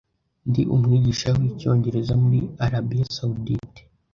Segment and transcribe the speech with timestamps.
[0.49, 3.81] Ndi Umwigisha wicyongereza muri Arabiya Sawudite